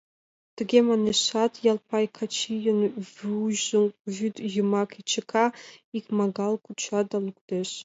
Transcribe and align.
Тыге 0.55 0.79
манешат, 0.87 1.53
Ялпай 1.71 2.05
Качийын 2.17 2.79
вуйжым 3.13 3.85
вӱд 4.15 4.35
йымак 4.55 4.91
чыка, 5.09 5.45
икмагал 5.97 6.53
куча 6.65 6.99
да 7.09 7.17
луктеш. 7.25 7.69